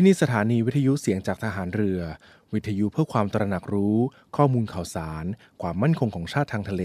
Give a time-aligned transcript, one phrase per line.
[0.00, 2.00] ที่นี่สถานีวิทยุเสียงจากทหารเรือ
[2.54, 3.96] วิทยุเพื่อความตระหนักรู้
[4.36, 5.24] ข้อมูลข่าวสาร
[5.62, 6.84] ความมั่นคงของชาติทางทะเล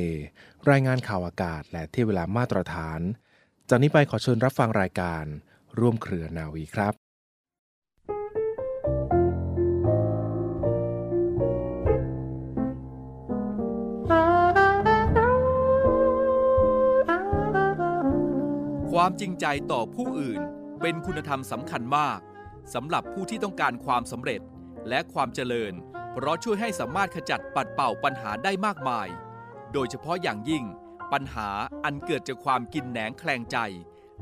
[0.69, 2.99] รายงานข่าวอากาศ และเที่ยเวลามาตรฐาน
[3.69, 5.23] จากนี้ไปขอเชิญรับฟังรายการ
[5.79, 6.93] ร่วมเครือนาวีครับ
[18.91, 20.41] ความจริงใจต่อผู้อื่น
[20.81, 22.19] เป็นคุณธรรมสำคัญมาก
[22.73, 24.41] สำหรับผู้ที่ต้องการความสำเร็จ
[24.89, 25.73] และความเจริญ
[26.11, 29.07] เพราะช่วยให้สามารถขจัดปัดเป่าปัญหาได้มากมาย
[29.73, 30.63] โดยเฉพาะอย่างยิ่ง
[31.13, 31.49] ปัญหา
[31.83, 33.57] อันเกิดจากความกินแหนงแคลงใจ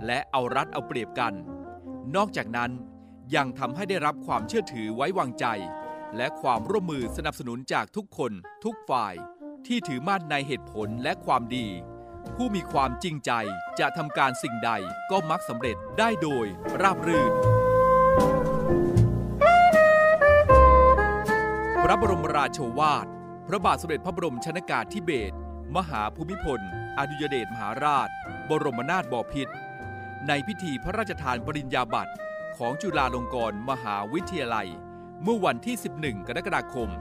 [0.05, 1.33] และเอารัดเอาเปรียบกัน
[2.15, 2.71] นอกจากนั้น
[3.35, 5.45] ยังทำให้ได้รับความเชื่อถือไว้วางใจ
[6.17, 8.31] และความร่วมมือสนับสนุนจากทุกคน
[8.63, 9.13] ทุกฝ่าย
[9.67, 11.67] ที่ถือมั่นในเหตุผลและความดี
[12.35, 13.31] ผู้มีความจริงใจ
[13.79, 14.71] จะทำการสิ่งใด
[15.11, 16.45] ก็มักสำเร็จได้โดย
[16.81, 17.60] ราบรื่น
[21.83, 23.05] พระบรมราโชวาท
[23.47, 25.35] พระบาทสมเด็จพระบรมชนากาธิเบศร
[25.75, 26.61] มหาภูมิพล
[26.97, 28.09] อดุยเดชมหาราช
[28.49, 29.53] บรมนาถบพิตร
[30.27, 32.13] ในพิธีพระราชทานปริญญาบัตร
[32.57, 34.67] ของจุฬาลงกรณ์มหาวิทยาลัย
[35.23, 36.99] เมื่อวันที่ 11 กรกฎาคม 2535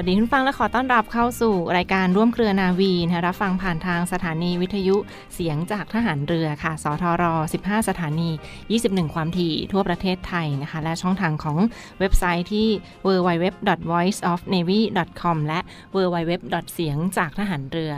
[0.00, 4.96] วัสดีคุณฟังและขอต้อนรับเข้าสู่รายการร่วมเครือนาวีนะคะรับฟังผ่านทางสถานีวิทยุ
[5.34, 7.24] เสียงจากทหารเรือค่ะ สทร
[7.58, 8.30] 15 สถานี
[8.72, 11.56] 21 ความถี่ทั่วประเทศไทยนะคะ และช่องทางของ
[11.98, 12.68] เว็บไซต์ที่
[13.06, 15.60] www.voiceofnavy.com และ
[15.94, 16.32] www.
[16.74, 17.92] เสียงจากทหารเรือ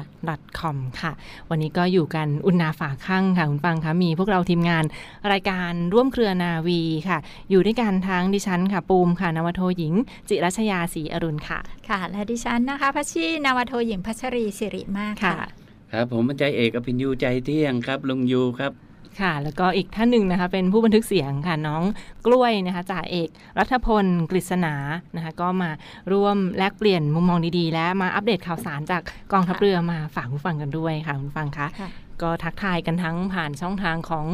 [0.61, 1.13] .com ค่ะ
[1.51, 4.85] วันนี้ก็อยู่กันอุณนาฝาข้างค่ะคุณฟังคะมีพวกเราทีมงาน
[5.33, 7.19] รายการร่วมเครือนาวีค่ะ
[7.51, 9.95] อยู่ด้วยกันทั้งดิฉันค่ะปูมค่ะนวโทหญิง
[10.29, 11.61] จิรัชยาศรีอรุณค่ะ
[11.91, 15.49] ค่ะ และดิฉันนะคะพัชชีนาวาโทหญิงพัชรีสิริมากค่ะค่ะ
[15.93, 18.73] ครับ ผมใจเอกอภินยูใจเที่ยงครับลุงยูครับ
[19.21, 21.83] ค่ะ แล้วก็อีกท่านหนึ่งนะคะ เป็นผู้บันทึกเสียงค่ะ น้อง
[22.27, 23.29] กล้วยนะคะจ่าเอก
[23.59, 24.75] รัฐพลกฤษณา
[25.17, 25.71] นะคะ ก็มา
[26.13, 29.03] ร่วมแลกเปลี่ยนมุมมองดีๆ และมาอัปเดตข่าวสารจาก
[29.33, 31.89] กองทัพเรือมาฝากผู้ฟังกันด้วยค่ะคุณฟังคะค่ะ
[32.23, 34.27] ก็ทักทายกันทั้งผ่านช่องทางของ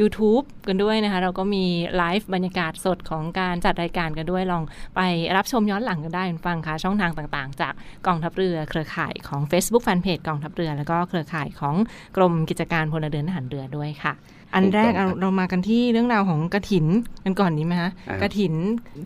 [0.00, 1.64] YouTube กันด้วยนะคะ เราก็มี
[1.96, 4.62] ไลฟ์บรรยากาศสดของการจัดรายการกันด้วยลอง
[4.96, 5.00] ไป
[5.36, 7.74] รับชมย้อนหลังกันได้คุณฟังคะช่องทางต่างๆ จาก
[8.06, 11.74] กองทัพเรือเครือข่ายของ Facebook Fanpage กองทัพเรือ แล้วก็เครือข่ายของ
[12.16, 14.14] กรมกิจการพลเรือนทหารเรือด้วยค่ะ
[14.54, 16.86] อันแรกถูกต้องครับเรามากันที่เรื่องราวของกระถิน
[17.24, 18.54] กันก่อนดีไหมคะอ่ากระถิน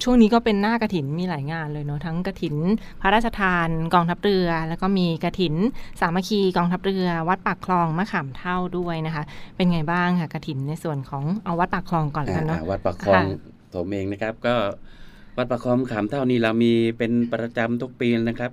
[0.02, 2.54] ช่วงนี้ก็เป็นหน้ากระถินมีหลายงานเลยเนาะทั้งกระถิน
[3.00, 5.54] พระราชทานกองทัพเรือ แล้วก็มีกระถิน
[6.00, 9.24] สามัคคีกองทัพเรือ วัดปากคลองมะขามเท่าด้วยนะคะ
[9.56, 13.22] เป็นไงบ้างค่ะกระถินในส่วนของเอาวัดปากคลองก่อนแล้วกันเนาะอ่าวัดประคองค่ะ
[13.74, 14.54] ผมเองนะครับก็
[15.36, 18.50] วัดประคองขามเท่านี้เรามีเป็นประจำทุกปีนะครับ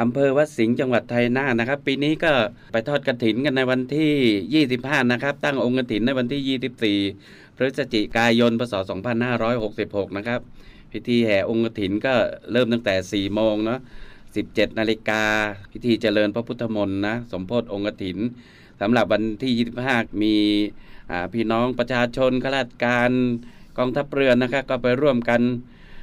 [0.00, 2.32] อำเภอวัดสิงห์จังหวัดไทยนานะครับ ปีนี้ก็
[2.72, 8.74] ไปทอดกระถินกันในวันที่ 25 นะครับ ตั้งองค์กระถินในวันที่ 24 พฤศจิกายน พศ
[9.44, 10.40] 2566 นะครับ
[10.92, 12.14] พิธีแห่องค์กฐินก็
[12.52, 13.80] เริ่มตั้งแต่ 4 โมงเนาะ
[14.28, 15.22] 17 นาฬิกา
[15.72, 18.18] พิธีเจริญพระพุทธมนต์นะ สมโพธิองค์กฐิน
[18.80, 19.52] สำหรับวันที่
[19.88, 20.34] 25 มี
[21.32, 23.10] พี่น้องประชาชนข้าราชการ
[23.78, 25.40] กองทัพเรือนะครับก็ไปร่วมกัน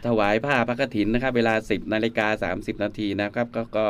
[0.06, 3.88] ถวายผ้าพระกฐินนะครับ เวลา 10นาฬิกา30 นาทีนะครับ ก็ก็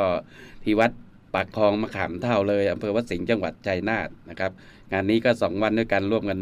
[0.64, 0.90] ที่วัด
[1.34, 4.50] ปากคลองมะขามเท่าเลยอำเภอวัดสิงห์จังหวัดชัยนาทนะครับ
[4.92, 6.40] งานนี้ก็ 2 วันด้วยกันร่วมกัน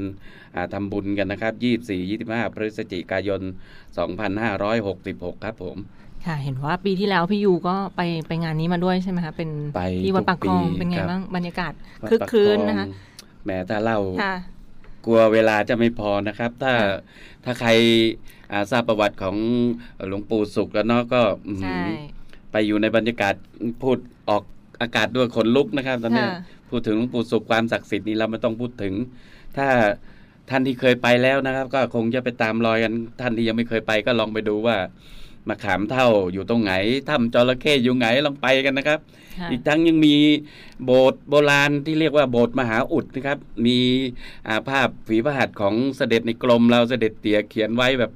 [0.55, 1.53] อ่าทำบุญกันนะครับ
[2.05, 3.41] 24-25 พฤศจิกายน
[4.63, 5.77] 2566 ครับผม
[6.27, 11.73] ค่ะเห็นว่าปีที่แล้วพี่ยูก็ไปไปงานนี้มาด้วยใช่ไหมคะเป็นไปที่วัดปากคลองทุกปีเป็นไงครับบ้างบรรยากาศ
[12.03, 12.87] วัดคึกปากคืนลองนะคะ
[13.45, 14.35] แหมถ้าเล่าค่ะ
[15.07, 17.01] กลัวเวลาจะไม่พอนะครับ ถ้าค่ะ
[17.45, 18.40] ถ้าใครอ่า
[18.71, 19.37] ทราบประวัติของ
[20.09, 21.89] หลวงปู่สุขแล้วเนาะก็อื้อหืใช่อ
[22.53, 23.35] ไปอยู่ในบรรยากาศ
[23.83, 23.99] พูด
[24.29, 24.43] ออก
[24.83, 28.95] อากาศด้วยขนลุกนะครับ ตอนเนี้ยค่ะพูดถึงหลวงปู่สุขความศักดิ์สิทธิ์นี้เราไม่ต้องพูดถึง
[29.57, 29.69] ถ้า
[30.51, 34.77] ท่านที่เคยไปแล้วนะครับ ก็คงจะไปตามรอยกันท่านที่ยังไม่เคยไปก็ลองไปดูว่า
[35.49, 36.73] มะขามเท่าอยู่ตรงไหน
[37.09, 39.01] ถ้ำจระเข้อยู่ไหนลองไปกันนะครับ
[39.39, 40.15] ค่ะอีกทั้งยังมี
[40.85, 43.79] โบสถ์โบราณที่เรียกว่าโบสถ์มหาอุดนะครับ มี
[44.47, 48.13] อ่าภาพฝีพระหัตถ์ของเสด็จในกรมเราเสด็จเตี่ยเขียนไว้แบบ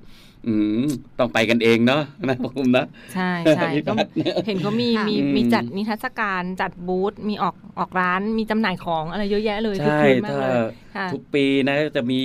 [0.48, 0.54] อื
[0.84, 0.86] ม
[1.18, 4.08] ต้องไปกันเองเนาะนะผมนะ ใช่ใช่พี่ก็พัด
[4.46, 12.20] เห็นเขามีค่ะมีอืมมีจัดนิทรรศการจัดบูธมีออกออกร้านมีจำหน่ายของอะไรเยอะแยะเลยใช่คึกครื้นมากถ้าเลยค่ะทุกปีนะจะมี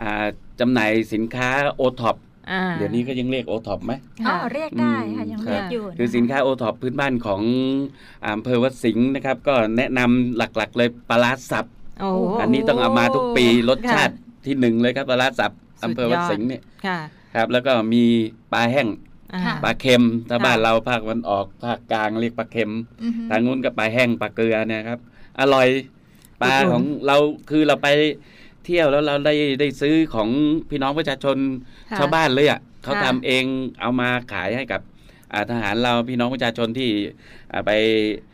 [0.00, 0.24] อ่า
[0.60, 2.16] จจำหน่ายสินค้าโอท็อป
[2.50, 3.92] อ่าเดี๋ยวนี้ก็ยังเรียกโอท็อปไหม
[4.26, 7.42] อ๋อค่ะเรียกได้ค่ะอืมยังเรียกอยู่คือสินค้าโอท็อปพื้นบ้านของ
[8.28, 11.66] อำเภอวัดสิงห์นะครับ ก็แนะนำหลักๆเลยปลาร้าสับ
[12.00, 12.10] โอ้
[12.40, 16.62] อันนี้ต้องเอามาทุกปีรสชาติค่ะที่หนึ่งเลยครับปลาร้าสับสุดยอดอำเภอวัดสิงห์เนี่ย
[17.34, 18.04] ค่ะครับ แล้วก็มี
[18.52, 18.88] ปลาแห้ง
[19.34, 22.70] อ่าค่ะปลาเค็มถ้าค่ะบ้านเราภาคตะวันออกภาคกลางเรียกปลาเค็ม
[23.02, 24.98] อือฮึทางนู้นก็ปลาแห้งปลาเกลือเนี่ยครับ
[25.40, 25.68] อร่อย
[26.42, 27.16] ปลาอุดหนุนของเรา
[27.50, 27.88] คือเราไป
[28.64, 30.28] เที่ยวแล้วเราได้ได้ซื้อของ
[30.70, 31.36] พี่น้องประชาชน
[31.90, 33.44] ค่ะชาวบ้านเลยอะเขาค่ะทำเอง
[33.80, 34.80] เอามาขายให้กับ
[35.32, 36.90] อ่าทหารเราพี่น้องประชาชนที่
[37.52, 38.31] อ่าไปอ่าค่ะ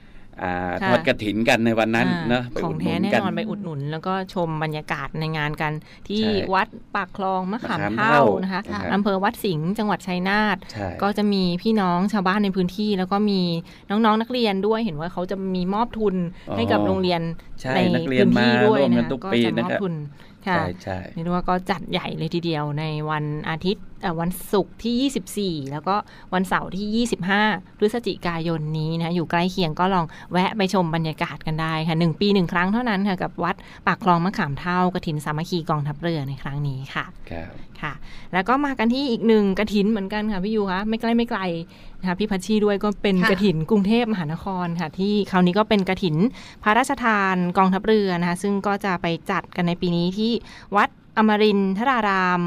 [0.86, 5.72] ทอดกระถินกันในวันนั้นอ่าเนอะไปของดหแท้กัแน่นอนไปอุดหนุน แล้วก็ชมบรรยากาศในงานกัน
[6.08, 13.40] ที่ใช่วัดปากคลองมะขามมะขามเท่าเท่านะคะค่ะอำเภอวัดสิงห์จังหวัดชัยนาทใช่ก็จะมีพี่น้องชาวบ้านในพื้นที่ แล้วก็มี
[13.90, 16.14] น้องๆนักเรียนด้วยเห็นว่าเขาจะมีมอบทุน
[16.48, 17.20] อ๋อให้กับโรงเรียน
[17.60, 19.94] ใช่ในนักเรียนพื้นมาที่ด้วยร่วมกันะนทุกก็ปีจะมนะอบครับทุน
[20.46, 23.87] ค่ะใช่ใช่เรียกได้ว่าก็จัดใหญ่เลยทีเดียวในวันอาทิตย์เอ่อ
[24.20, 25.96] วันศุกร์ที่ 24 แล้วก็
[26.34, 27.06] วันเสาร์ที่
[27.38, 33.56] 25 พฤศจิกายนนี้นะอยู่ใกล้เคียงก็ลองแวะไปชมบรรยากาศกันได้ค่ะหนึ่งปีหนึ่งครั้งเท่านั้นค่ะ กับวัด
[33.86, 37.92] ปากคลองมะขามเท่ากระถินสามัคคีกองทัพเรือในครั้งนี้ค่ะครับค่ะ
[38.32, 41.40] แล้วก็มากันที่อีกหนึ่งกระถินเหมือนกันค่ะพี่ยูคะไม่ใกล้ไม่ไกล
[42.00, 46.16] นะคะพี่พัชชีด้วยก็เป็นค่ะกระถินกรุงเทพมหานครค่ะ ที่คราวนี้ก็เป็นกระถิน
[46.62, 50.32] พระราชทานกองทัพเรือนะคะซึ่งก็จะไปจัดกันในปีนี้ที่
[50.76, 52.40] วัดอมรินทราราม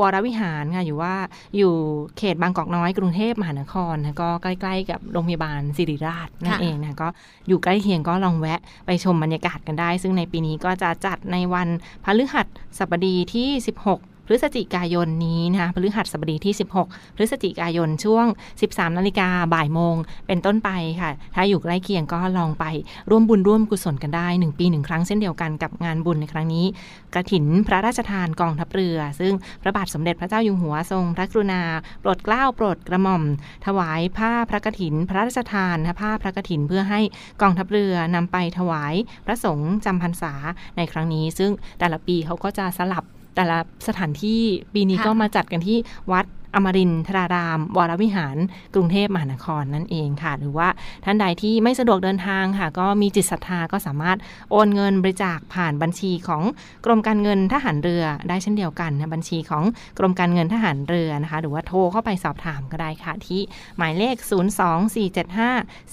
[0.00, 1.14] วรวิหารค่ะอยู่ว่า
[1.56, 1.72] อยู่
[2.18, 7.08] เขตบางกอกน้อยกรุงเทพมหานครนะก็ใกล้ๆ กับโรงพยาบาลศิริราชนั่นเองนะก็
[7.48, 11.68] อยู่ใกล้เคียงก็ลองแวะไปชมบรรยากาศกันได้ ซึ่งในปีนี้ก็จะจัดในวัน
[12.04, 12.42] พฤหั
[12.78, 16.54] สบดีที่ 16 พฤศจิกายนนี้นะคะพฤหัสบดีที่
[16.84, 18.26] 16 พฤศจิกายนช่วง
[18.62, 19.96] 13นาฬิกาบ่ายโมง
[20.26, 22.64] เป็นต้นไปค่ะ ถ้าอยู่ใกล้เคียงก็ลองไป
[23.10, 26.66] ร่วมบุญร่วมกุศลกันได้ 1 ปี 1 ครั้งเช่นเดียวกันกับงานบุญในครั้งนี้
[27.14, 29.32] กระถินพระราชทานกองทัพเรือ ซึ่ง
[29.62, 31.62] พระบาทสมเด็จพระเจ้าอยู่หัวทรงพระกรุณา
[32.00, 33.22] โปรดเกล้าโปรดกระหม่อม
[33.66, 37.00] ถวายผ้าพระกฐิน พระราชทานผ้าพระกฐินเพื่อให้
[37.42, 38.94] กองทัพเรือนำไปถวาย
[39.26, 40.32] พระสงฆ์จำพรรษา
[40.76, 43.04] ในครั้งนี้ ซึ่งแต่ละปีเขาก็จะสลับ
[43.34, 44.40] แต่ละสถานที่
[44.74, 45.78] ปีนี้ค่ะก็มาจัดกันที่
[46.12, 48.36] วัด อมรินทราราม วรวิหาร
[48.74, 50.68] กรุงเทพมหานครนั่นเองค่ะ หรือว่า
[51.04, 54.18] ท่านใดที่ไม่สะดวกเดินทางค่ะ ก็มีจิตศรัทธาก็สามารถ
[54.50, 56.42] โอนเงินบริจาคผ่านบัญชีของ
[56.84, 59.64] กรมการเงินทหารเรือได้เช่นเดียวกันนะบัญชีของ
[59.98, 63.40] กรมการเงินทหารเรือนะคะ หรือว่าโทรเข้าไปสอบถามก็ได้ค่ะ ที่
[63.76, 64.16] หมายเลข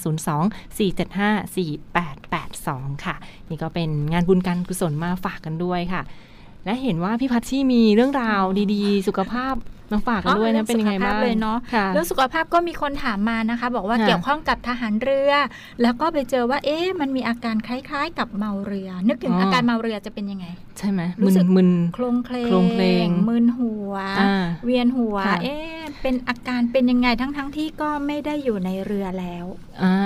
[2.12, 3.16] 024754882 ค่ะ
[3.50, 6.02] นี่ก็เป็นงานบุญการกุศลมาฝากกันด้วยค่ะ
[6.66, 8.44] และเห็นว่าพี่พัชชี่มีเรื่องราว
[8.74, 9.56] ดีๆ สุขภาพ
[9.92, 15.32] มาฝากกันด้วยอ๋อนะเป็นยังไงเรื่องสุขบ้างภาพเลยเนาะค่ะเรื่องสุขภาพก็มีคนถามมานะคะ บอกว่าค่ะเกี่ยวข้องกับทหารเรือ
[15.82, 20.46] แล้วก็ไปเจอว่า เอ๊ะมันมีอาการคล้าย ๆ กับเมาเรือ นึกถึงอ๋อออาการเมาเรือจะเป็นยังไง
[20.80, 29.46] ใช่ไหมรู้มึนสึกมึนโครงเคลงโครงเคลงมึนหัวอ่าเวียนหัวค่ะเอ๊ะเป็นอาการเป็นยังไงทั้งๆที่ก็ไม่ได้อยู่ในเรือแล้ว
[29.84, 29.98] อ่า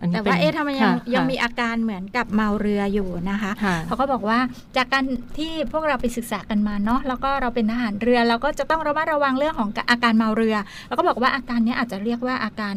[0.00, 4.38] อันนี้แต่ป็นว่าเอ๊ะทำไมยังค่ะยังค่ะมีอาการเหมือนกับเมาเรืออยู่นะคะค่ะเขาก็บอกว่า
[4.76, 5.04] จากการ
[5.38, 10.56] ที่พวกเราไปศึกษากันมาเนาะแล้วก็เราเป็นทหารเรือเราก็จะต้องระมัดระวังเรื่องของอาการเมาเรือ
[10.88, 12.74] แล้วก็บอกว่าอาการเนี้ยอาจจะเรียกว่าอาการ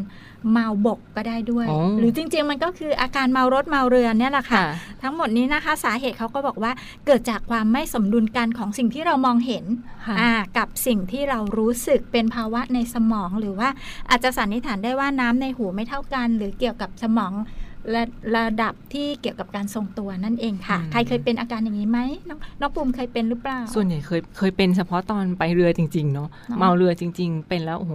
[0.51, 4.69] เมาบกก็ได้ด้วยอ๋อหรือจริง ๆ มันก็คืออาการเมารถเมาเรือเนี่ยแหละค่ะค่ะ
[5.03, 6.71] ทั้งหมดนี้นะคะสาเหตุเขาก็บอกว่า
[7.05, 9.65] เกิดจากความไม่สมดุลกันของสิ่งที่เรามองเห็น
[10.05, 13.69] ค่ะอ่ากับสิ่งที่เรารู้สึกเป็นภาวะในสมองหรือว่า
[14.09, 17.33] อาจจะสันนิษฐานได้ว่าน้ำในหูไม่เท่ากัน หรือเกี่ยวกับสมอง
[17.95, 18.03] ระ
[18.35, 27.93] ระดับที่เกี่ยวกับการทรงตัวนั่นเองค่ะอืมใครเคยเป็นอาการอย่างนี้ไหมน้องน้องปุ่มเคยเป็นหรือเปล่า ส่วนใหญ่เคยเคยเป็นเฉพาะตอนไปเรือจริง ๆ เนาะเนอะเมาเรือจริง ๆ เป็นแล้วโอ้โห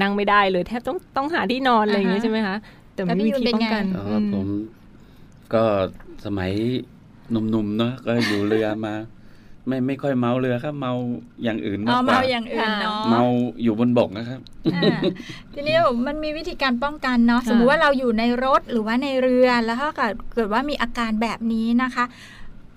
[0.00, 2.56] นั่งไม่ได้เลยแทบต้องต้องหาที่นอนอะไรอย่างเงี้ยอ่าฮะใช่ไหมคะ
[2.94, 4.46] แต่แล้วไม่พี่มียุนที่เป็นป้องกันไงอ๋ออืมผม
[5.54, 5.62] ก็
[6.24, 6.50] สมัย
[7.30, 8.94] หนุ่มๆเนาะก็อยู่เรือมา
[9.66, 10.92] ไม่ไม่ค่อยเมาเรือครับ เมา
[11.44, 13.22] อย่างอื่นอ๋มาอกกเมาว่าอย่างอื่นเนาะเมา
[13.62, 14.40] อยู่บนบกนะครับ
[14.74, 14.98] อ่า
[15.54, 22.04] ทีนี้มันมีวิธีการป้องกันเนาะค่ะสมมุติว่าเราอยู่ในรถหรือว่าในเรือแล้วถ้าเกิดเกิดว่ามีอาการแบบนี้นะคะ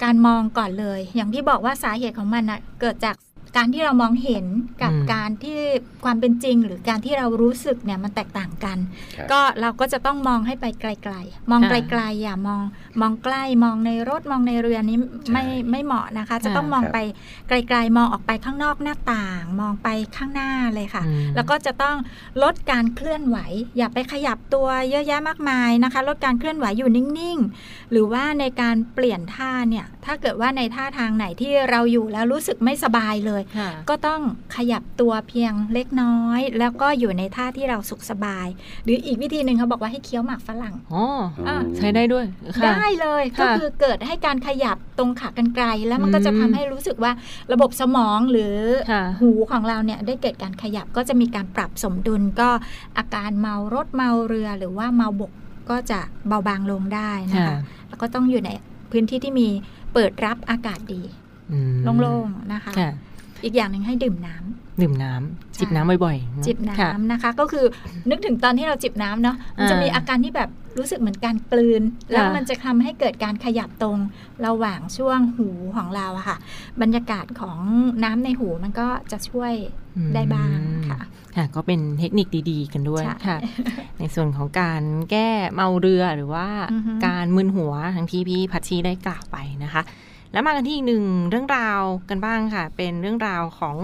[0.04, 3.16] การมองก่อนเลย อย่างที่บอกว่าสาเหตุของมันนะเกิดจาก
[3.58, 4.46] การที่เรามองเห็น
[4.82, 5.60] กับอืมการที่
[6.06, 8.78] ความเป็นจริง หรือการที่เรารู้สึกเนี่ยมันแตกต่างกัน
[9.18, 12.64] ครับก็เราก็จะต้องมองให้ไปไกล ๆ มองไกลๆอย่ามอง
[13.02, 14.98] มองใกล้มองในรถมองในเรือนี้
[15.34, 16.98] ไม่ไม่เหมาะนะคะ จะต้องมองครับไป
[17.48, 21.98] ไกล ๆ มองออกไปข้างนอกหน้าต่าง มองไปข้างหน้าเลยค่ะอืมแล้วก็จะต้อง
[22.44, 23.38] ลดการเคลื่อนไหว
[23.78, 33.39] อย่าไปขยับตัวเยอะแยะมากมายนะคะ ลดการเคลื่อนไหวอยู่นิ่งๆ หรือว่าในการเปลี่ยนท่าเนี่ยถ้าเกิดว่าในท่าทางไหนที่เราอยู่แล้วรู้สึกไม่สบายเลยค่ะ
[33.90, 34.22] ก็ต้อง
[34.56, 38.48] ขยับตัวเพียงเล็กน้อย แล้วก็อยู่ในท่าที่เราสุขสบาย
[38.84, 41.06] หรืออีกวิธีหนึ่งเขาบอกว่าให้เคี้ยวหมากฝรั่งอ๋อ
[41.48, 42.26] อะใช้ได้ด้วย
[42.58, 47.12] ค่ะได้เลยก็ค่ะคือเกิดให้การขยับตรงขากรรไกรแล้วมันก็จะอืมทำให้รู้สึกว่า
[47.54, 48.56] ระบบสมองหรือ
[48.92, 52.50] ค่ะหูของเราเนี่ยได้เกิดการขยับก็จะมีการปรับสมดุลก็
[52.98, 55.32] อาการเมารถเมาเรือหรือว่าเมาบก
[55.70, 57.58] ก็จะเบาบางลงได้นะคะค่ะ
[57.90, 58.50] แล้วก็ต้องอยู่ใน
[58.92, 59.48] พื้นที่ที่มี
[59.94, 61.02] เปิดรับอากาศดี
[61.52, 62.92] อืมโล่งๆนะคะค่ะ
[63.44, 67.66] อีกอย่างหนึ่งให้ดื่มน้ำดื่มน้ำจิบน้ำบ่อยๆ จิบน้ำค่ะนะคะ ก็คือ
[68.10, 71.82] นึกถึงตอนที่เราจิบน้ำเนาะมันจะอ่ามีมีอาการที่แบบรู้สึกเหมือนการกลืน
[72.12, 73.98] แล้วมันจะทำให้เกิดการขยับตรง
[74.46, 76.38] ระหว่างช่วงหูของเราอะค่ะ
[76.82, 77.60] บรรยากาศของ
[78.04, 79.54] น้ำในหูมันก็จะช่วย
[80.16, 80.58] ได้บ้าง
[80.90, 81.00] ค่ะ
[81.36, 83.38] ค่ะ ก็เป็นเทคนิคดี ๆ กันด้วยใช่ค่ะ
[84.00, 89.82] ในส่วนของการแก้เมาเรือหรือว่าอือฮึการมึนหัวทั้งที่พี่พัชชีได้กล่าวไปนะคะ
[90.34, 93.76] แล้วมากันที่อีกหนึ่งเรื่องราวกันบ้างค่ะ เป็นเรื่องราวของ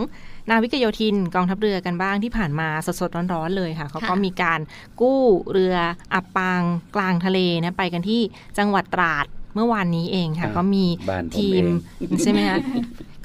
[0.50, 4.60] นาวิกโยธินกองทัพเรือกันบ้างที่ผ่านมาสดๆร้อนๆเลยค่ะเขาก็ค่ะมีการ
[5.02, 5.22] กู้
[5.52, 5.76] เรือ
[6.14, 6.62] อับปาง
[6.96, 8.22] กลางทะเลนะไปกันที่
[8.58, 9.26] จังหวัดตราด
[9.56, 11.66] เมื่อวานนี้เองค่ะอ่าก็มีบ้านผมทีม
[12.00, 12.60] เองใช่ไหมคะ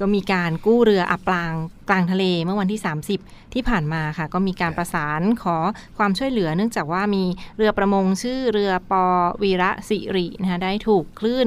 [0.00, 1.53] ก็มีการกู้เรืออับปาง
[1.89, 2.81] กลางทะเลเมื่อวันที่
[3.17, 5.57] 30 ที่ผ่านมาค่ะ ก็มีการประสานขอ
[5.99, 7.25] ความช่วยเหลือ เนื่องจากว่ามี
[7.57, 9.05] เรือประมงชื่อเรือปอ
[9.43, 11.47] วีระสิรินะคะได้ถูกคลื่น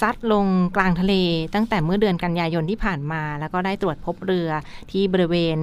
[0.00, 1.14] ซัดลงกลางทะเล
[1.54, 4.50] ตั้งแต่เมื่อเดือนกันยายนที่ผ่านมา แล้วก็ได้ตรวจพบเรือ
[4.90, 5.58] ที่บริเวณ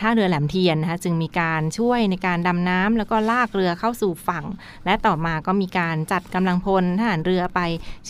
[0.00, 4.44] ท่าเรือแหลมเทียนนะคะจึงมีการช่วยในการดำน้ำแล้วก็ลากเรือเข้าสู่ฝั่ง
[4.84, 7.60] และต่อมาก็มีการจัดกำลังพลทหารเรือไป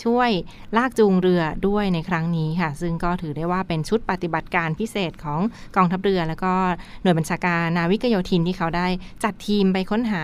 [0.03, 0.29] ช่วย
[0.77, 5.39] ลากจูงเรือด้วยในครั้งนี้ค่ะ ซึ่งก็ถือได้ว่าเป็นชุดปฏิบัติการพิเศษของ
[5.75, 6.53] กองทัพเรือ แล้วก็
[7.01, 8.87] หน่วยบัญชาการนาวิกโยธินที่เขาได้
[9.23, 10.23] จัดทีมไปค้นหา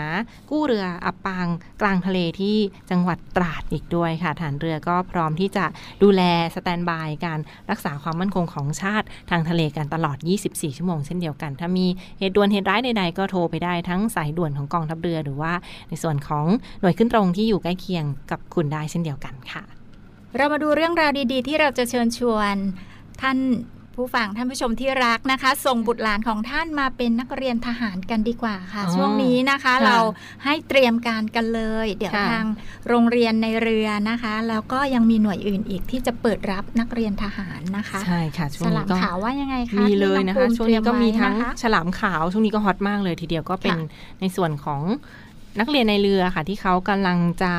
[0.50, 1.48] กู้เรืออับปาง
[1.81, 2.57] กลางทะเลที่
[2.91, 5.65] จังหวัดตราดอีกด้วยค่ะฐานเรือก็พร้อมที่จะ
[6.03, 6.22] ดูแล
[6.55, 7.39] สแตนบายการ
[7.72, 10.17] รักษาความมั่นคงของชาติทางทะเลกันตลอด
[10.48, 11.85] 24 ชั่วโมงเช่นเดียวกันถ้ามี
[12.19, 15.53] เหตุด่วนเหตุร้ายใดๆ ก็โทรไปได้ทั้งสายด่วนของกองทัพเรือ หรือว่า
[15.89, 16.45] ในส่วนของ
[16.81, 19.63] หน่วยขึ้นตรงที่อยู่ใกล้เคียงกับคุณได้เช่นเดียวกันค่ะ
[20.38, 22.55] เรามาดูเรื่องราวดีๆ ที่เราจะเชิญชวน
[23.21, 23.38] ท่าน
[23.97, 29.99] ผู้ฟังท่านผู้ชมที่รักนะคะ ส่งบุตรหลานของท่านมาเป็นนักเรียนทหารกันดีกว่าค่ะอ๋อช่วงนี้นะคะค่ะเรา
[30.43, 32.45] ให้เตรียมการกันเลย เดี๋ยวค่ะทาง
[32.87, 44.81] โรงเรียนในเรือนะคะ แล้วก็ยังมีหน่วยอื่นอีกที่จะเปิดรับนักเรียนทหารนะคะใช่ค่ะช่วฉงลานี้มก็ขาวว่ายังไงคะมีเลยที่นะองคะภูช่วงนี้ก็มีทั้งเตรียไว้นะคะฉลามขาวช่วงนี้ก็ฮอตมากเลยทีเดียวก็เป็นค่ะในส่วนของ
[45.59, 47.53] นักเรียนในเรือค่ะ ที่เขากำลังจะ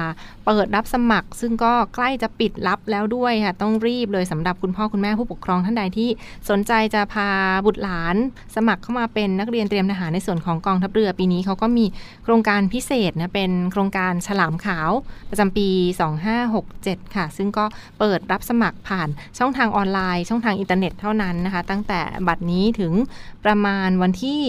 [0.47, 6.09] เปิดรับสมัคร ซึ่งก็ใกล้จะปิดรับแล้วด้วยค่ะ ต้องรีบเลยสำหรับคุณพ่อคุณแม่ผู้ปกครองท่านใดที่
[6.51, 7.29] สนใจจะพา
[7.67, 8.17] บุตรหลาน
[8.57, 11.85] สมัครเข้ามาเป็นนักเรียนเตรียมทหารในส่วนของกองทัพเรือปีนี้เขาก็มี
[12.25, 14.91] โครงการพิเศษนะเป็นโครงการฉลามขาว
[15.31, 15.69] ประจำปี
[16.43, 17.65] 2567 ค่ะ ซึ่งก็
[17.99, 22.93] เปิดรับสมัครผ่านช่องทางออนไลน์ ช่องทางอินเทอร์เน็ตเท่านั้นนะคะ ตั้งแต่บัดนี้ถึง
[23.45, 24.41] ประมาณวันที่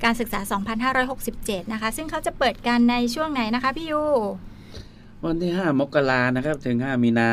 [0.05, 0.41] การศึกษา
[1.07, 4.03] 2567 นะคะ ซึ่งเขาจะเปิดกันในช่วงไหนนะคะพี่ยู
[5.25, 7.29] วันที่ 5 มกรานะครับ ถึง 5 มีนา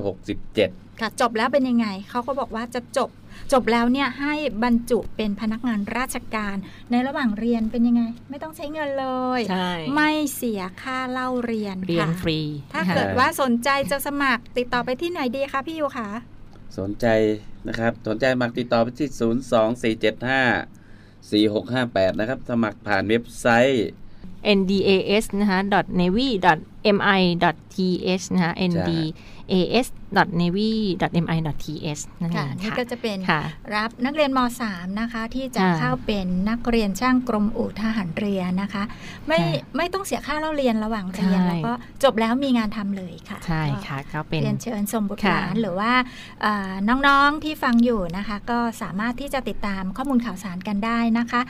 [0.00, 3.10] 2567 ค่ะจบแล้วเป็นยังไง เขาก็บอกว่าจะจบ
[3.52, 6.56] จบแล้วเนี่ยให้บรรจุเป็นพนักงานราชการ
[6.90, 12.38] ในระหว่างเรียนเป็นยังไง ไม่ต้องใช้เงินเลยใช่ไม่เสียค่าเล่าเรียนเรียนค่ะฟรี
[12.72, 16.10] ถ้านะคะเกิดว่าสนใจจะสมัครติดต่อไปที่ไหนดีคะพี่ยูคะ
[16.78, 17.06] สนใจ
[17.68, 19.08] นะครับ สนใจมาติดต่อไปที่
[20.00, 20.18] 02475
[21.30, 23.88] 4658 นะครับ สมัครผ่านเว็บไซต์
[24.58, 25.58] ndas นะคะ
[26.00, 26.28] navy
[27.00, 27.18] mi
[28.14, 29.88] th นะคะ ndas
[30.40, 33.42] navy mi th นั่นเอค่ะงนี่ค่ะก็จะเป็นค่ะ
[33.74, 34.40] รับนักเรียนม
[34.70, 38.82] .3 นะคะ ที่จะค่ะเข้าเป็นนักเรียนช่างกรมอู่ทหารเรือนะคะ
[39.26, 45.92] ไม่ค่ะไม่ต้องเสียค่าเล่าเรียนระหว่างเรียนใช่แล้วก็จบแล้วมีงานทำเลยค่ะใช่ค่ะก็เป็นเรียนเชิญส่งบุตรหค่ะลานหรือว่า
[46.42, 51.40] เอ่อน้องๆที่ฟังอยู่นะคะ ก็สามารถที่จะติดตามข้อมูลข่าวสารกันได้นะคะ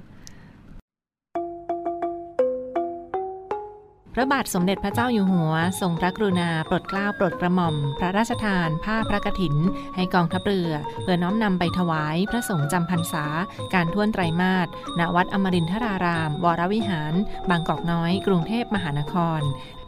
[4.20, 9.56] ระบาทสมเด็จพระเจ้าอยู่หัว ทรงพระกรุณาโปรดเกล้าโปรดกระหม่อม พระราชทาน ผ้าพระกฐิน
[9.96, 10.72] ให้กองทัพเรือ
[11.02, 13.26] เพื่อน้อมนำไปถวายพระสงฆ์จำพรรษา
[13.74, 14.68] การท่วนไตรมาส
[15.00, 17.14] ณวัดอมรินทราราม วรวิหาร
[17.50, 19.42] บางกอกน้อย กรุงเทพมหานคร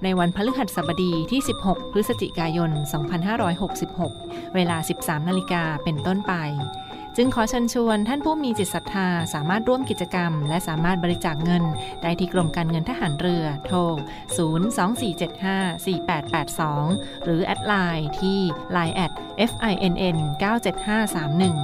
[0.03, 2.71] ในวันพฤหัสบดีที่ 16 พฤศจิกายน
[4.03, 6.33] 2566 เวลา 13 นาฬิกาเป็นต้นไป
[7.21, 11.63] จึงขอเชิญชวนท่านผู้มีจิตศรัทธาสามารถร่วมกิจกรรม และสามารถบริจาคเงิน
[12.01, 13.79] ได้ที่กรมการเงินทหารเรือ โทร
[15.89, 18.39] 024754882 หรือแอดไลน์ที่
[18.75, 19.11] line at
[19.49, 21.57] FINN97531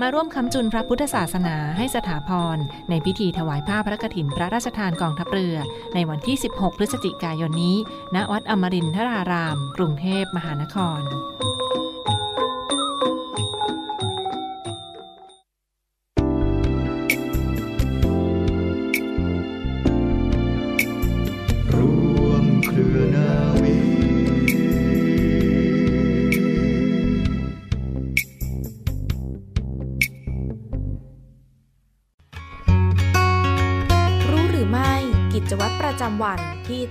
[0.00, 2.58] มาร่วมค้ำจุนพระพุทธศาสนาให้สถาพร
[2.90, 5.56] ในพิธีถวายผ้าพระกฐินพระราชทานกองทัพเรือ
[5.94, 7.76] ในวันที่ 16 พฤศจิกายนนี้
[8.14, 11.02] ณ วัดอมรินทราราม กรุงเทพมหานคร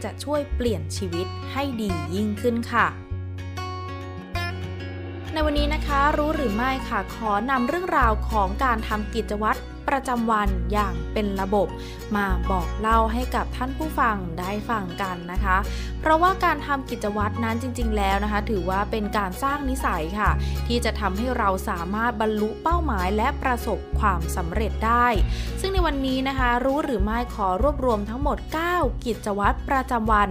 [0.04, 2.88] จะช่วยเปลี่ยนชีวิตให้ดียิ่งขึ้นค่ะ
[5.34, 9.60] ในวันนี้นะคะรู้หรือไม่ค่ะขอนำเรื่องราวของการทำกิจวัตร
[9.96, 11.68] ประจำวันอย่างเป็นระบบ
[12.16, 15.58] มาบอกเล่าให้กับท่านผู้ฟังได้ฟังกันนะคะ
[16.00, 20.32] เพราะว่าการทำกิจวัตรนั้นจริง ๆ แล้วนะคะ ถือว่าเป็นการสร้างนิสัยค่ะ
[20.68, 25.08] ที่จะทำให้เราสามารถบรรลุเป้าหมายและประสบความสำเร็จได้
[25.62, 28.38] ซึ่งในวันนี้นะคะ รู้หรือไม่ขอรวบรวมทั้งหมด
[28.72, 30.30] 9 กิจวัตรประจำวัน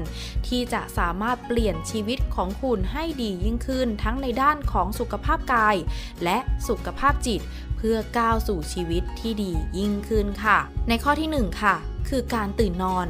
[0.49, 5.77] ที่จะสามารถเปลี่ยนชีวิตของคุณให้ดียิ่งขึ้นทั้งในด้านของสุขภาพกาย
[6.25, 7.43] และสุขภาพจิต
[7.89, 11.75] พื่อก้าวสู่ชีวิตที่ดียิ่งขึ้นค่ะ ในข้อที่ 1 ค่ะ
[12.09, 13.07] คือการตื่นนอน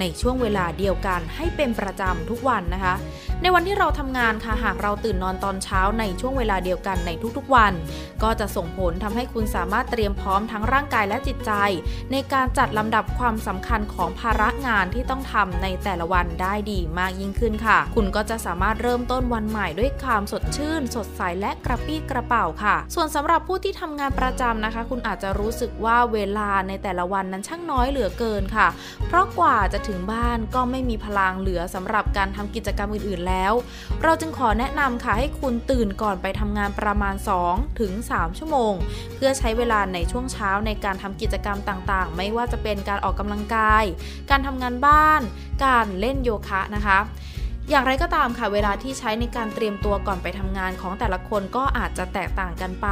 [0.00, 2.94] ในช่วงเวลาเดียวกันให้เป็นประจำทุกวันนะคะ
[3.42, 7.72] ในวันที่เราทำงานค่ะหากเราตื่นนอนตอนเช้าในช่วงเวลาเดียวกันในทุกๆวัน
[8.22, 11.52] ก็จะส่งผลทำให้คุณสามารถเตรียมพร้อมทั้งร่างกายและจิตใจ
[12.12, 28.68] ในการจัดลำดับความสำคัญของภาระงานที่ต้องทำในแต่ละวันได้ดีมากยิ่งขึ้นค่ะ คุณก็จะสามารถเริ่มต้นวันใหม่ด้วยความสดชื่น สดใสและกระปรี้กระเป๋าค่ะ ส่วนสำหรับผู้ที่ทำงานประจำนะคะ คุณอาจจะรู้สึกว่าเวลาในแต่ละวันนั้นช่างน้อยเหลือเกินค่ะ
[29.06, 33.52] เพราะกว่าจะถึงบ้านก็ไม่มีพลังเหลือสำหรับการทำกิจกรรมอื่นๆแล้ว
[34.02, 37.14] เราจึงขอแนะนำค่ะให้คุณตื่นก่อนไปทำงานประมาณ
[37.46, 38.74] 2 ถึง 3 ชั่วโมง
[39.14, 43.84] เพื่อใช้เวลาในช่วงเช้าในการทำกิจกรรมต่างๆ ไม่ว่าจะเป็นการออกกำลังกาย
[44.30, 45.20] การทำงานบ้าน
[45.64, 46.98] การเล่นโยคะนะคะ
[47.70, 52.88] อย่างไรก็ตามค่ะเวลาที่ใช้ในการเตรียมตัวก่อนไปทำงานของแต่ละคนก็อาจจะแตกต่างกันไป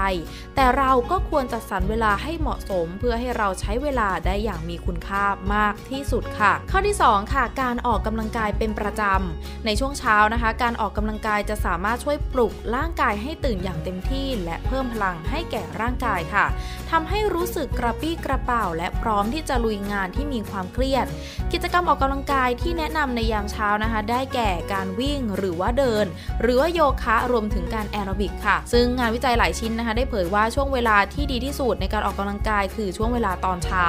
[0.55, 16.47] แต่เราก็ควรจัดสรรเวลาให้เหมาะสม เพื่อให้เราใช้เวลาได้อย่างมีคุณค่ามากที่สุดค่ะ ข้อที่ 2 ค่ะ การออกกำลังกายเป็นประจำในช่วงเช้านะคะ การออกกำลังกายจะสามารถช่วยปลุกร่างกายให้ตื่นอย่างเต็มที่ และเพิ่มพลังให้แก่ร่างกายค่ะ
[16.91, 21.07] ทำให้รู้สึกกระปี้กระเป๋า และพร้อมที่จะลุยงานที่มีความเครียด
[21.53, 26.07] กิจกรรมออกกำลังกายที่แนะนำในยามเช้านะคะ ได้แก่การวิ่งหรือว่าเดิน
[26.43, 33.85] หรือว่าโยคะรวมถึงการแอโรบิกค่ะ ซึ่งงานวิจัยหลายชิ้นนะคะได้เผยว่าช่วงเวลาที่ดีที่สุดในการออกกำลังกายคือช่วงเวลาตอนเช้า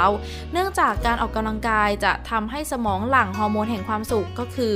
[0.52, 4.74] เนื่องจากการออกกำลังกายจะทำให้สมองหลั่งฮอร์โมนแห่งความสุขก็คือ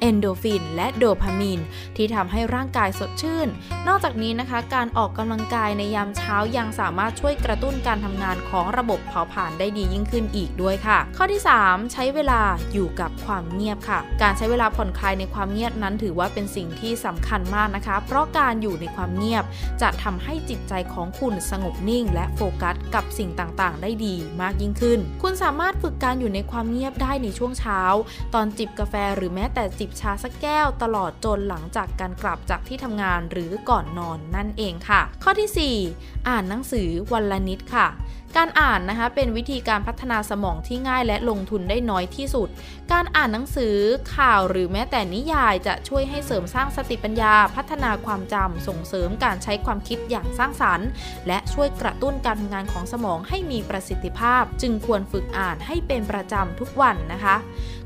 [0.00, 1.60] เอนโดฟิน และโดพามีน
[1.96, 3.48] ที่ทำให้ร่างกายสดชื่น
[3.88, 12.40] นอกจากนี้นะคะ การออกกำลังกายในยามเช้ายังสามารถช่วยกระตุ้นการทำงานของระบบเผาผลาญได้ดียิ่งขึ้นอีกด้วยค่ะ ข้อที่ 3 ใช้เวลา
[12.72, 19.44] อยู่กับความเงียบค่ะ การใช้เวลาผ่อนคลายในความเงียบนั้นถือว่าเป็นสิ่งที่สำคัญมากนะคะ เพราะการอยู่ในความเงียบ
[19.82, 27.80] จะทำให้จิตใจของคุณสงบนิ่ง และโฟกัสกับสิ่งต่างๆ ได้ดีมากยิ่งขึ้น คุณสามารถฝึกการอยู่ในความเงียบได้ในช่วงเช้า
[28.34, 37.88] ตอนจิบกาแฟหรือแม้แต่จิบชาสักแก้วตลอดจนหลังจากการกลับจากที่ทำงานหรือก่อนนอนนั่นเองค่ะ ข้อที่ 4 อ่านหนังสือวันละนิดค่ะ
[38.36, 42.48] การอ่านนะคะเป็นวิธีการพัฒนาสมองที่ง่ายและลงทุนได้น้อยที่สุด
[42.92, 43.76] การอ่านหนังสือ
[44.16, 50.88] ข่าวหรือแม้แต่นิยายจะช่วยให้เสริมสร้างสติปัญญา พัฒนาความจำส่งเสริมการใช้ความคิดอย่างสร้างสรรค์
[51.28, 57.36] และช่วยกระตุ้นการทำงานของสมองให้มีประสิทธิภาพ จึงควรฝึกอ่านให้เป็นประจำทุกวันนะคะ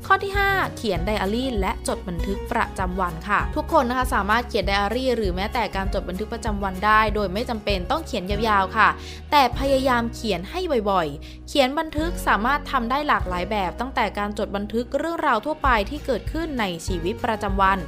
[0.07, 8.89] ข้อที่ 5 เขียนไดอารี่และจดบันทึกประจำวันค่ะ ทุกคนนะคะสามารถเขียนไดอารี่ หรือแม้แต่การจดบันทึกประจำวันได้ โดยไม่จำเป็นต้องเขียนยาวๆค่ะ
[9.31, 10.59] แต่พยายามเขียนนให้
[10.91, 17.79] บ่อยๆ เขียนบันทึกสามารถทำได้หลากหลายแบบ ตั้งแต่การจดบันทึกเรื่องราวทั่วไปที่เกิดขึ้นในชีวิตประจำวัน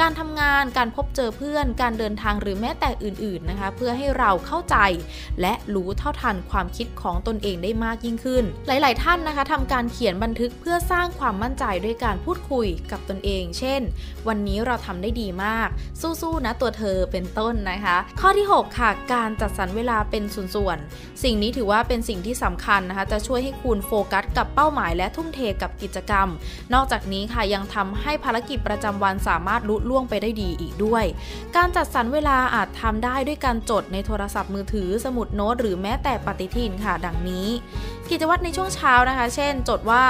[0.00, 4.76] การทำงาน การพบเจอเพื่อน การเดินทางหรือแม้แต่อื่นๆนะคะ เพื่อให้เราเข้าใจ
[5.40, 13.80] และรู้เท่าทันความคิดของตนเองได้มากยิ่งขึ้น หลาย ๆ ท่านนะคะทำการเขียนบันทึกเพื่อสร้างความมั่นใจด้วยการพูดคุยกับตนเอง เช่น
[14.28, 15.68] วันนี้เราทำได้ดีมาก
[16.00, 26.28] สู้ๆนะตัวเธอเป็นต้นนะคะ ข้อที่ 6 ค่ะ การจัดสรรเวลาเป็นส่วนๆสิ่งนี้ถือว่าเป็น็นสิ่งที่สำคัญนะคะ จะช่วยให้คุณโฟกัสกับเป้าหมายและทุ่มเทกับกิจกรรม
[26.74, 31.04] นอกจากนี้ค่ะยังทำให้ภารกิจประจำวันสามารถลุล่วงไปได้ดีอีกด้วย
[31.56, 37.48] การจัดสรรเวลาอาจทำได้ด้วยการจดในโทรศัพท์มือถือ สมุดโน้ต หรือแม้แต่ปฏิทินค่ะ ดังนี้
[38.10, 40.04] กิจวัตรในช่วงเช้านะคะ เช่น จดว่า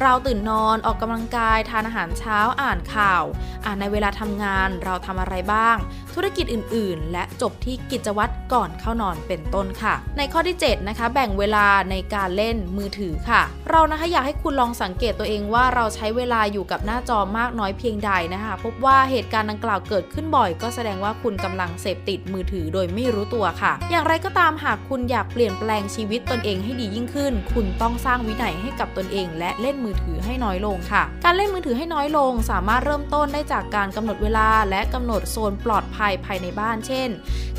[0.00, 3.22] เราตื่นนอนออกกำลังกายทานอาหารเช้าอ่านข่าว
[3.64, 5.76] อ่านในเวลาทำงานเราทำอะไรบ้าง
[6.14, 36.76] ธุรกิจอื่น ๆ และจบที่กิจวัตรก่อนเข้านอนเป็นต้นค่ะ ในข้อที่ 7 นะคะ แบ่งเวลาในการเล่นมือถือค่ะ เรานะคะอยากให้คุณลองสังเกตตัวเองว่าเราใช้เวลาอยู่กับหน้าจอมากน้อยเพียงใดนะคะ พบว่าเหตุการณ์ดังกล่าวเกิดขึ้นบ่อย ก็แสดงว่าคุณกำลังเสพติดมือถือโดยไม่รู้ตัวค่ะ อย่างไรก็ตามหากคุณอยากเปลี่ยนแปลงชีวิตตนเองให้ดียิ่งขึ้นคุณต้องสร้างวินัยให้กับตนเอง และเล่นมือถือให้น้อยลงค่ะ การเล่นมือถือให้น้อยลง สามารถเริ่มต้นได้จากการกำหนดเวลา และกำหนดโซนปลอดภัยภายในบ้าน
[36.86, 37.08] เช่น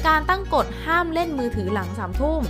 [0.08, 2.42] การตั้งกฎห้ามเล่นมือถือหลังสามทุ่ม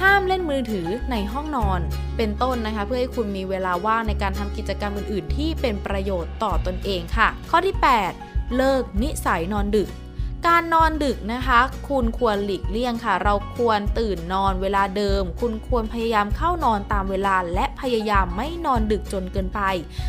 [0.00, 1.80] ห้ามเล่นมือถือในห้องนอน
[2.16, 7.76] เป็นต้นนะคะ เพื่อให้คุณมีเวลาว่างในการทำกิจกรรมอื่น ๆ ที่เป็นประโยชน์ต่อตนเองค่ะ ข้อที่
[8.16, 9.88] 8 เลิกนิสัยนอนดึก
[10.48, 19.60] การนอนดึกนะคะ คุณควรหลีกเลี่ยงค่ะ เราควรตื่นนอนเวลาเดิม คุณควรพยายามเข้านอนตามเวลาและ พยายามไม่นอนดึกจนเกินไป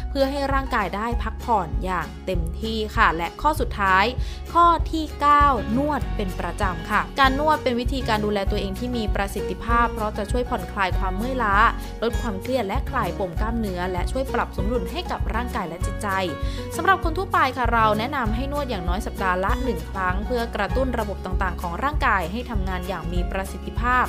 [0.09, 4.05] เพื่อให้ร่างกายได้พักผ่อนอย่างเต็มที่ค่ะ และข้อสุดท้าย
[4.53, 5.03] ข้อที่
[5.41, 11.55] 9 นวดเป็นประจำค่ะ การนวดเป็นวิธีการดูแลตัวเองที่มีประสิทธิภาพ เพราะจะช่วยผ่อนคลายความเมื่อยล้า
[12.01, 16.07] ลดความเครียดและคลายปมกล้ามเนื้อ และช่วยปรับสมดุลให้กับร่างกายและจิตใจ
[16.75, 24.05] สำหรับคนทั่วไปค่ะเราแนะนำให้นวดอย่างน้อยสัปดาห์ละ 1 ครั้ง เพื่อกระตุ้นระบบต่างๆ ของร่างกายให้ทำงานอย่างมีประสิทธิภาพ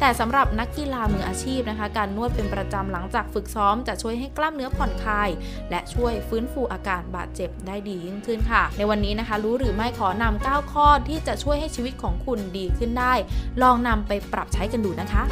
[0.00, 5.28] แต่สำหรับนักกีฬามืออาชีพนะคะ การนวดเป็นประจำหลังจากฝึกซ้อม จะช่วยให้กล้ามเนื้อผ่อนคลาย
[5.70, 13.14] และช่วยฟื้นฟูอาการบาดเจ็บได้ดียิ่งขึ้นค่ะ ในวันนี้นะคะ รู้หรือไม่ขอนำ9ข้อที่จะช่วยให้ชีวิตของคุณดีขึ้นได้
[13.62, 15.22] ลองนำไปปรับใช้กันดูนะคะ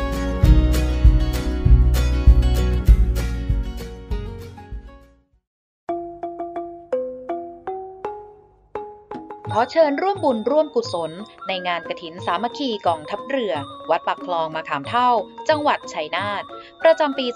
[9.55, 11.13] ขอเชิญร่วมบุญร่วมกุศล
[11.49, 13.55] ในงานกระถินสามัคคีกองทัพเรือ
[13.91, 15.11] วัดปากคลองมาขามเท่า
[15.49, 16.43] จังหวัดชัยนาท
[16.83, 17.27] ประจำปี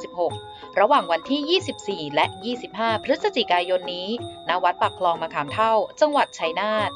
[0.00, 2.26] 2566 ระหว่างวันที่ 24 และ
[2.64, 4.08] 25 พฤศจิกายนนี้
[4.48, 6.90] ณวัดปากคลองมาขามเท่า จังหวัดชัยนาท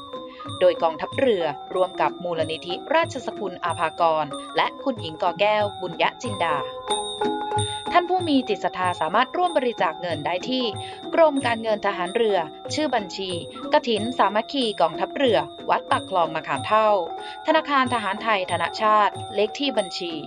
[0.59, 1.43] โดยกองทัพเรือ
[1.75, 4.25] ร่วมกับมูลนิธิราชสกุลอาภากร
[4.57, 6.55] และคุณหญิงกอแก้วบุญยะจินดา
[7.91, 10.65] ท่านผู้มีจิตศรัทธาสามารถร่วมบริจาคเงินได้ที่
[11.13, 12.37] กรมการเงินทหารเรือ
[12.73, 13.29] ชื่อบัญชี
[13.73, 15.37] กถินสามัคคีกองทัพเรือ
[15.69, 16.89] วัดปากคลองมาขามเท่า
[17.47, 20.23] ธนาคารทหารไทยธนชาติ เลขที่บัญชี 115